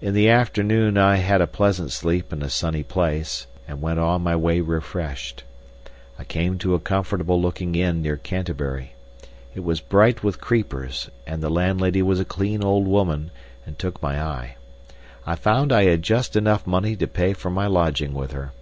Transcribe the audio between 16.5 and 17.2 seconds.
money to